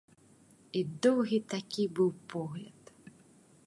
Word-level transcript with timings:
І 0.79 0.83
доўгі 1.07 1.39
такі 1.53 1.83
быў 1.99 2.09
погляд. 2.35 2.83